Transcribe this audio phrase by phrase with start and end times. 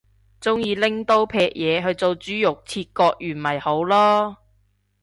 [0.41, 4.35] 鍾意拎刀劈嘢去做豬肉切割員咪好囉